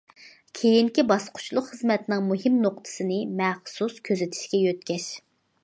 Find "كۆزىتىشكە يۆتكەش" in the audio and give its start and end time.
4.09-5.09